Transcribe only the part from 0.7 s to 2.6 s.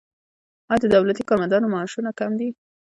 آیا د دولتي کارمندانو معاشونه کم دي؟